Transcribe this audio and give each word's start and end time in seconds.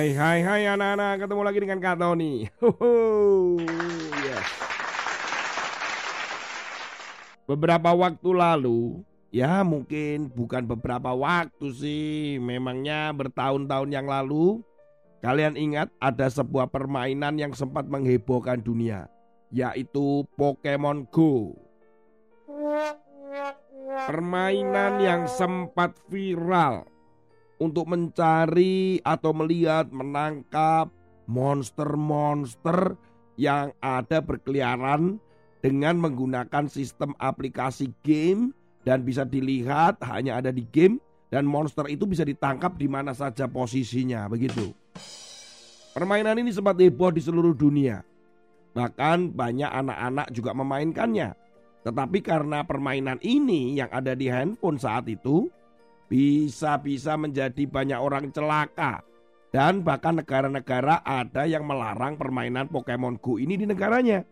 Hai 0.00 0.16
hai 0.16 0.40
hai 0.40 0.62
anak-anak, 0.64 1.28
ketemu 1.28 1.42
lagi 1.44 1.58
dengan 1.60 1.76
Kak 1.76 2.00
Tony. 2.00 2.48
Yes. 4.24 4.48
Beberapa 7.44 7.92
waktu 7.92 8.30
lalu, 8.32 9.04
ya 9.28 9.60
mungkin 9.60 10.32
bukan 10.32 10.64
beberapa 10.64 11.12
waktu 11.12 11.68
sih, 11.76 12.40
memangnya 12.40 13.12
bertahun-tahun 13.12 13.92
yang 13.92 14.08
lalu, 14.08 14.64
kalian 15.20 15.60
ingat 15.60 15.92
ada 16.00 16.32
sebuah 16.32 16.72
permainan 16.72 17.36
yang 17.36 17.52
sempat 17.52 17.84
menghebohkan 17.84 18.56
dunia, 18.56 19.04
yaitu 19.52 20.24
Pokemon 20.32 21.12
Go. 21.12 21.60
Permainan 24.08 24.96
yang 25.04 25.28
sempat 25.28 25.92
viral 26.08 26.88
untuk 27.60 27.92
mencari 27.92 28.98
atau 29.04 29.36
melihat 29.36 29.92
menangkap 29.92 30.88
monster-monster 31.28 32.96
yang 33.36 33.70
ada 33.84 34.18
berkeliaran 34.24 35.20
dengan 35.60 36.00
menggunakan 36.00 36.66
sistem 36.66 37.12
aplikasi 37.20 37.92
game 38.00 38.56
dan 38.82 39.04
bisa 39.04 39.28
dilihat 39.28 40.00
hanya 40.08 40.40
ada 40.40 40.48
di 40.48 40.64
game 40.72 40.96
dan 41.28 41.44
monster 41.44 41.86
itu 41.86 42.08
bisa 42.08 42.24
ditangkap 42.24 42.74
di 42.80 42.88
mana 42.88 43.12
saja 43.12 43.46
posisinya 43.46 44.26
begitu. 44.26 44.72
Permainan 45.92 46.40
ini 46.40 46.50
sempat 46.50 46.80
heboh 46.80 47.12
di 47.12 47.20
seluruh 47.22 47.52
dunia. 47.52 48.02
Bahkan 48.72 49.34
banyak 49.34 49.68
anak-anak 49.68 50.26
juga 50.30 50.54
memainkannya. 50.54 51.34
Tetapi 51.82 52.18
karena 52.22 52.62
permainan 52.62 53.18
ini 53.24 53.74
yang 53.74 53.90
ada 53.90 54.14
di 54.14 54.30
handphone 54.30 54.78
saat 54.78 55.08
itu 55.10 55.50
bisa-bisa 56.10 57.14
menjadi 57.14 57.70
banyak 57.70 58.00
orang 58.02 58.34
celaka. 58.34 59.06
Dan 59.50 59.82
bahkan 59.86 60.18
negara-negara 60.18 61.02
ada 61.06 61.46
yang 61.46 61.66
melarang 61.66 62.18
permainan 62.18 62.70
Pokemon 62.70 63.18
Go 63.18 63.38
ini 63.38 63.58
di 63.58 63.66
negaranya. 63.66 64.22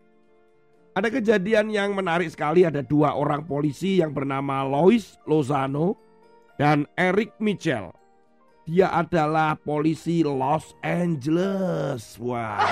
Ada 0.95 1.07
kejadian 1.11 1.71
yang 1.71 1.95
menarik 1.95 2.27
sekali 2.27 2.67
ada 2.67 2.83
dua 2.83 3.15
orang 3.15 3.47
polisi 3.47 3.99
yang 4.03 4.11
bernama 4.11 4.63
Lois 4.67 5.19
Lozano 5.27 5.95
dan 6.55 6.87
Eric 6.95 7.35
Mitchell. 7.39 7.91
Dia 8.63 8.91
adalah 8.95 9.59
polisi 9.59 10.23
Los 10.23 10.75
Angeles. 10.83 12.15
Wah. 12.19 12.63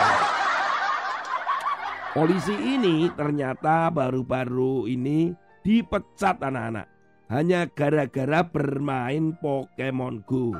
Polisi 2.15 2.55
ini 2.55 3.11
ternyata 3.11 3.91
baru-baru 3.91 4.87
ini 4.87 5.35
dipecat 5.67 6.41
anak-anak 6.47 6.96
hanya 7.27 7.67
gara-gara 7.67 8.39
bermain 8.43 9.35
Pokemon 9.35 10.23
Go. 10.23 10.55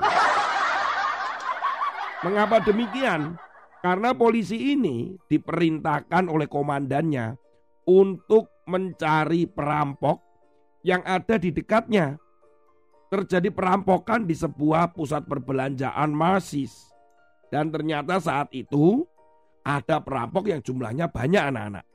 Mengapa 2.23 2.59
demikian? 2.59 3.39
Karena 3.79 4.11
polisi 4.11 4.75
ini 4.75 5.15
diperintahkan 5.31 6.27
oleh 6.27 6.49
komandannya 6.51 7.39
untuk 7.87 8.51
mencari 8.67 9.47
perampok 9.47 10.19
yang 10.83 10.99
ada 11.07 11.39
di 11.39 11.55
dekatnya. 11.55 12.19
Terjadi 13.07 13.47
perampokan 13.47 14.27
di 14.27 14.35
sebuah 14.35 14.91
pusat 14.91 15.23
perbelanjaan 15.23 16.11
Masis. 16.11 16.91
Dan 17.47 17.71
ternyata 17.71 18.19
saat 18.19 18.51
itu 18.51 19.07
ada 19.63 20.03
perampok 20.03 20.51
yang 20.51 20.59
jumlahnya 20.59 21.07
banyak 21.07 21.39
anak-anak. 21.47 21.87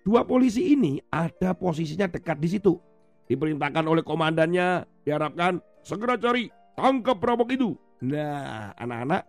Dua 0.00 0.24
polisi 0.24 0.72
ini 0.72 0.96
ada 1.12 1.52
posisinya 1.52 2.08
dekat 2.08 2.40
di 2.40 2.48
situ 2.56 2.80
diperintahkan 3.30 3.86
oleh 3.86 4.02
komandannya 4.02 4.82
diharapkan 5.06 5.62
segera 5.86 6.18
cari 6.18 6.50
tangkap 6.74 7.22
perampok 7.22 7.54
itu. 7.54 7.78
Nah, 8.02 8.74
anak-anak, 8.74 9.22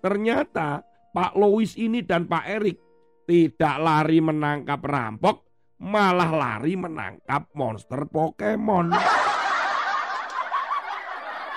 ternyata 0.00 0.80
Pak 1.12 1.36
Louis 1.36 1.76
ini 1.76 2.00
dan 2.00 2.24
Pak 2.24 2.48
Erik 2.48 2.80
tidak 3.28 3.76
lari 3.76 4.24
menangkap 4.24 4.80
perampok, 4.80 5.44
malah 5.84 6.32
lari 6.32 6.80
menangkap 6.80 7.52
monster 7.52 8.08
Pokemon. 8.08 8.96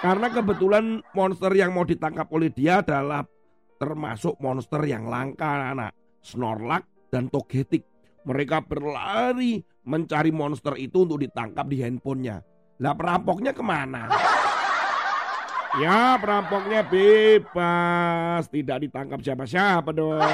Karena 0.03 0.27
kebetulan 0.29 0.99
monster 1.15 1.49
yang 1.55 1.71
mau 1.71 1.87
ditangkap 1.87 2.27
oleh 2.35 2.51
dia 2.51 2.83
adalah 2.83 3.23
termasuk 3.79 4.35
monster 4.43 4.83
yang 4.83 5.07
langka 5.07 5.71
anak, 5.71 5.95
Snorlax 6.19 6.83
dan 7.07 7.31
Togetic. 7.31 7.87
Mereka 8.25 8.65
berlari 8.67 9.63
mencari 9.85 10.33
monster 10.33 10.73
itu 10.75 11.05
untuk 11.05 11.21
ditangkap 11.21 11.69
di 11.69 11.79
handphonenya. 11.79 12.41
Lah 12.81 12.93
perampoknya 12.97 13.55
ke 13.55 13.63
mana? 13.63 14.11
Ya 15.75 16.15
perampoknya 16.15 16.87
bebas, 16.87 18.47
tidak 18.47 18.87
ditangkap 18.87 19.19
siapa-siapa 19.19 19.91
dong. 19.91 20.23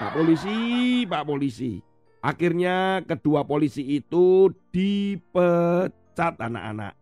Pak 0.00 0.10
polisi, 0.16 0.56
Pak 1.04 1.28
polisi. 1.28 1.84
Akhirnya 2.24 3.04
kedua 3.04 3.44
polisi 3.44 4.00
itu 4.00 4.48
dipecat 4.72 6.40
anak-anak. 6.40 6.96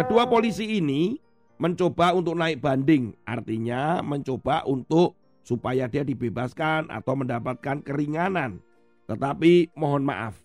Kedua 0.00 0.24
polisi 0.24 0.80
ini 0.80 1.20
mencoba 1.60 2.16
untuk 2.16 2.40
naik 2.40 2.64
banding, 2.64 3.12
artinya 3.28 4.00
mencoba 4.00 4.64
untuk 4.64 5.12
supaya 5.44 5.86
dia 5.86 6.02
dibebaskan 6.02 6.88
atau 6.88 7.14
mendapatkan 7.14 7.84
keringanan. 7.84 8.58
Tetapi 9.04 9.76
mohon 9.76 10.00
maaf, 10.00 10.40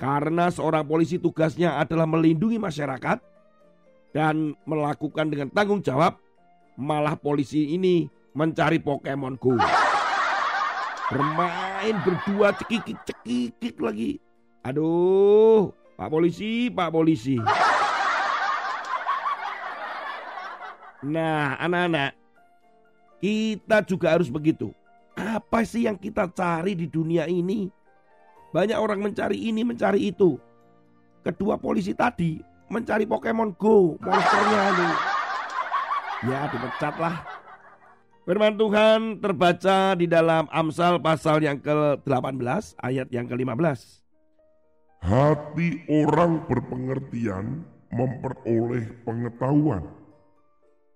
karena 0.00 0.48
seorang 0.48 0.88
polisi 0.88 1.20
tugasnya 1.20 1.76
adalah 1.76 2.08
melindungi 2.08 2.56
masyarakat 2.56 3.20
dan 4.16 4.56
melakukan 4.64 5.28
dengan 5.28 5.52
tanggung 5.52 5.84
jawab, 5.84 6.16
malah 6.80 7.12
polisi 7.14 7.76
ini 7.76 8.08
mencari 8.32 8.80
Pokemon 8.80 9.36
Go. 9.36 9.60
Bermain 11.12 11.96
berdua 12.00 12.56
cekikik-cekikik 12.56 13.76
lagi. 13.76 14.16
Aduh, 14.64 15.76
Pak 16.00 16.08
Polisi, 16.08 16.72
Pak 16.72 16.88
Polisi. 16.88 17.36
Nah, 21.02 21.58
anak-anak, 21.60 22.14
kita 23.22 23.86
juga 23.86 24.18
harus 24.18 24.26
begitu. 24.26 24.74
Apa 25.14 25.62
sih 25.62 25.86
yang 25.86 25.94
kita 25.94 26.26
cari 26.34 26.74
di 26.74 26.90
dunia 26.90 27.30
ini? 27.30 27.70
Banyak 28.50 28.76
orang 28.76 28.98
mencari 28.98 29.38
ini, 29.38 29.62
mencari 29.62 30.10
itu. 30.10 30.36
Kedua 31.22 31.54
polisi 31.54 31.94
tadi 31.94 32.42
mencari 32.66 33.06
Pokemon 33.06 33.54
Go, 33.54 33.94
monsternya 34.02 34.60
itu. 34.74 34.86
Ya, 36.26 36.50
dipecat 36.50 36.94
lah. 36.98 37.16
Firman 38.22 38.54
Tuhan 38.54 39.18
terbaca 39.18 39.98
di 39.98 40.06
dalam 40.06 40.46
Amsal 40.50 40.98
pasal 41.02 41.42
yang 41.42 41.58
ke-18 41.58 42.78
ayat 42.78 43.10
yang 43.10 43.26
ke-15. 43.26 44.02
Hati 45.02 45.82
orang 45.90 46.46
berpengertian 46.46 47.66
memperoleh 47.90 48.86
pengetahuan 49.02 49.90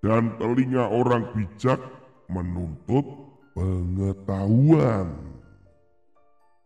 dan 0.06 0.38
telinga 0.38 0.86
orang 0.86 1.26
bijak 1.34 1.82
menuntut 2.26 3.06
pengetahuan. 3.54 5.14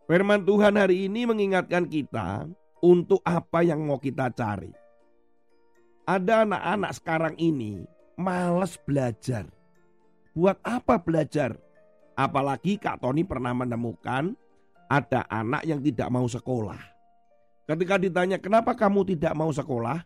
Firman 0.09 0.43
Tuhan 0.43 0.75
hari 0.75 1.07
ini 1.07 1.23
mengingatkan 1.23 1.87
kita 1.87 2.49
untuk 2.83 3.23
apa 3.23 3.63
yang 3.63 3.79
mau 3.85 3.95
kita 3.95 4.27
cari. 4.33 4.73
Ada 6.03 6.43
anak-anak 6.43 6.91
sekarang 6.97 7.35
ini 7.39 7.87
males 8.19 8.75
belajar. 8.83 9.47
Buat 10.35 10.59
apa 10.65 10.99
belajar? 10.99 11.55
Apalagi 12.17 12.75
Kak 12.75 12.99
Tony 12.99 13.23
pernah 13.23 13.55
menemukan 13.55 14.35
ada 14.91 15.23
anak 15.31 15.63
yang 15.63 15.79
tidak 15.79 16.11
mau 16.11 16.27
sekolah. 16.27 16.79
Ketika 17.63 17.95
ditanya 17.95 18.35
kenapa 18.35 18.75
kamu 18.75 19.15
tidak 19.15 19.31
mau 19.31 19.47
sekolah? 19.47 20.03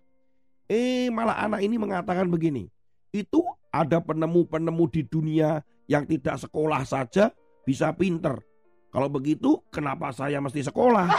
Eh 0.69 1.09
malah 1.09 1.41
anak 1.41 1.65
ini 1.65 1.81
mengatakan 1.81 2.29
begini. 2.29 2.69
Itu 3.09 3.41
ada 3.75 3.99
penemu-penemu 3.99 4.85
di 4.87 5.03
dunia 5.03 5.59
yang 5.91 6.07
tidak 6.07 6.39
sekolah 6.39 6.87
saja 6.87 7.35
bisa 7.67 7.91
pinter. 7.91 8.39
Kalau 8.87 9.11
begitu, 9.11 9.59
kenapa 9.67 10.15
saya 10.15 10.39
mesti 10.39 10.63
sekolah? 10.63 11.11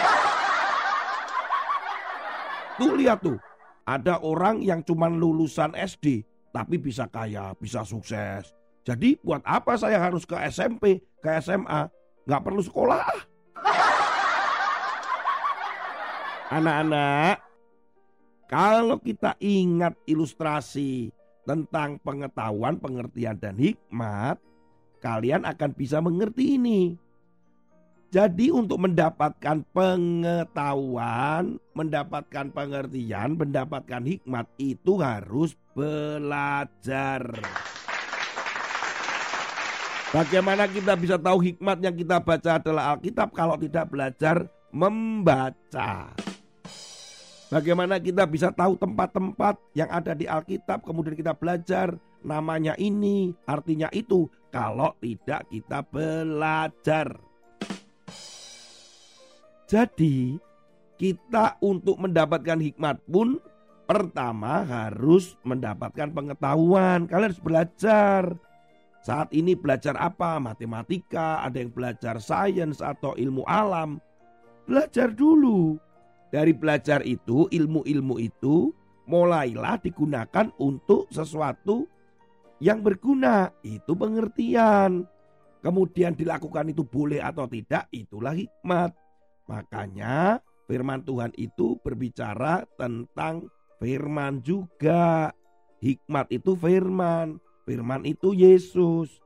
Tuh 2.81 2.97
lihat 2.97 3.21
tuh, 3.21 3.37
ada 3.85 4.17
orang 4.25 4.65
yang 4.65 4.81
cuma 4.81 5.13
lulusan 5.13 5.77
SD 5.77 6.25
tapi 6.57 6.81
bisa 6.81 7.05
kaya, 7.05 7.53
bisa 7.61 7.85
sukses. 7.85 8.57
Jadi 8.81 9.21
buat 9.21 9.45
apa 9.45 9.77
saya 9.77 10.01
harus 10.01 10.25
ke 10.25 10.33
SMP, 10.49 11.05
ke 11.21 11.29
SMA? 11.45 11.93
Gak 12.25 12.41
perlu 12.41 12.65
sekolah. 12.65 13.05
Anak-anak, 16.49 17.37
kalau 18.49 18.97
kita 19.03 19.37
ingat 19.43 19.99
ilustrasi 20.09 21.13
tentang 21.47 22.03
pengetahuan, 22.03 22.77
pengertian, 22.77 23.39
dan 23.39 23.55
hikmat, 23.55 24.37
kalian 24.99 25.47
akan 25.47 25.71
bisa 25.73 26.03
mengerti 26.03 26.59
ini. 26.59 26.99
Jadi 28.11 28.55
untuk 28.55 28.83
mendapatkan 28.87 29.67
pengetahuan, 29.75 31.59
mendapatkan 31.75 32.47
pengertian, 32.55 33.35
mendapatkan 33.35 34.03
hikmat 34.03 34.47
itu 34.59 34.99
harus 35.03 35.55
belajar. 35.75 37.23
Bagaimana 40.15 40.71
kita 40.71 40.95
bisa 40.95 41.19
tahu 41.19 41.43
hikmat 41.45 41.83
yang 41.83 41.93
kita 41.99 42.23
baca 42.23 42.63
adalah 42.63 42.95
Alkitab 42.95 43.35
kalau 43.35 43.59
tidak 43.59 43.91
belajar 43.91 44.47
membaca? 44.71 46.15
Bagaimana 47.47 48.03
kita 48.03 48.27
bisa 48.27 48.51
tahu 48.51 48.75
tempat-tempat 48.75 49.55
yang 49.71 49.87
ada 49.87 50.19
di 50.19 50.27
Alkitab 50.27 50.83
kemudian 50.83 51.15
kita 51.15 51.31
belajar 51.31 51.95
namanya 52.27 52.75
ini, 52.75 53.31
artinya 53.47 53.87
itu 53.95 54.27
kalau 54.51 54.91
tidak 54.99 55.47
kita 55.47 55.87
belajar. 55.87 57.15
Jadi 59.71 60.43
kita 60.99 61.55
untuk 61.63 62.03
mendapatkan 62.03 62.59
hikmat 62.59 62.99
pun 63.07 63.39
pertama 63.87 64.67
harus 64.67 65.39
mendapatkan 65.47 66.11
pengetahuan. 66.11 67.07
Kalian 67.07 67.31
harus 67.31 67.43
belajar. 67.43 68.23
Saat 69.07 69.31
ini 69.31 69.55
belajar 69.55 69.95
apa? 69.95 70.43
Matematika, 70.43 71.47
ada 71.47 71.63
yang 71.63 71.71
belajar 71.71 72.19
sains 72.19 72.83
atau 72.83 73.15
ilmu 73.15 73.47
alam. 73.47 74.03
Belajar 74.67 75.15
dulu. 75.15 75.79
Dari 76.31 76.53
belajar 76.53 77.07
itu, 77.07 77.47
ilmu-ilmu 77.49 78.19
itu 78.19 78.75
mulailah 79.07 79.79
digunakan 79.79 80.51
untuk 80.59 81.07
sesuatu 81.09 81.87
yang 82.59 82.83
berguna. 82.83 83.55
Itu 83.63 83.95
pengertian. 83.95 85.07
Kemudian 85.63 86.15
dilakukan 86.15 86.71
itu 86.71 86.87
boleh 86.87 87.19
atau 87.23 87.47
tidak, 87.51 87.91
itulah 87.91 88.35
hikmat. 88.35 88.95
Makanya 89.47 90.43
firman 90.67 91.03
Tuhan 91.07 91.35
itu 91.39 91.79
berbicara 91.83 92.67
tentang 92.79 93.47
firman 93.79 94.43
juga. 94.43 95.31
Hikmat 95.83 96.31
itu 96.35 96.55
firman. 96.59 97.39
Firman 97.67 98.07
itu 98.07 98.31
Yesus. 98.31 99.23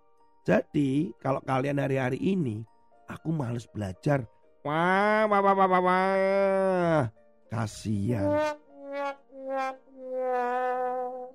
Jadi 0.49 1.13
kalau 1.21 1.45
kalian 1.45 1.77
hari-hari 1.77 2.17
ini 2.17 2.65
aku 3.09 3.33
males 3.33 3.69
belajar. 3.69 4.25
Wah, 4.61 5.25
wah, 5.25 5.41
wah, 5.41 5.55
wah, 5.57 5.69
wah, 5.73 5.81
wah. 5.81 7.03
Kasihan. 7.49 8.29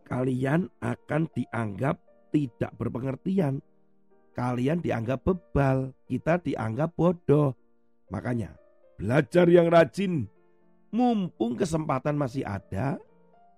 Kalian 0.06 0.69
akan 0.77 1.22
dianggap 1.33 1.98
tidak 2.30 2.72
berpengertian. 2.77 3.66
Kalian 4.38 4.77
dianggap 4.77 5.25
bebal, 5.25 5.95
kita 6.06 6.38
dianggap 6.38 6.94
bodoh. 6.94 7.57
Makanya 8.13 8.54
belajar 9.01 9.50
yang 9.50 9.74
rajin. 9.74 10.30
Mumpung 10.94 11.57
kesempatan 11.57 12.16
masih 12.16 12.45
ada 12.45 13.01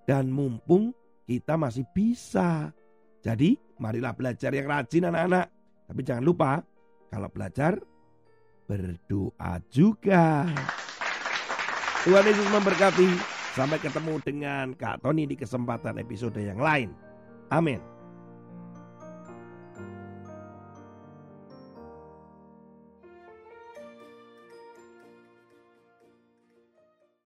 dan 0.08 0.32
mumpung 0.32 0.96
kita 1.28 1.60
masih 1.60 1.84
bisa. 1.92 2.72
Jadi 3.20 3.60
marilah 3.84 4.16
belajar 4.16 4.56
yang 4.56 4.72
rajin 4.72 5.12
anak-anak. 5.12 5.52
Tapi 5.92 6.02
jangan 6.08 6.24
lupa 6.24 6.64
kalau 7.12 7.28
belajar 7.28 7.76
berdoa 8.68 9.64
juga. 9.72 10.46
Tuhan 12.04 12.24
Yesus 12.28 12.48
memberkati. 12.52 13.10
Sampai 13.58 13.82
ketemu 13.82 14.22
dengan 14.22 14.78
Kak 14.78 15.02
Tony 15.02 15.26
di 15.26 15.34
kesempatan 15.34 15.98
episode 15.98 16.38
yang 16.38 16.62
lain. 16.62 16.94
Amin. 17.50 17.82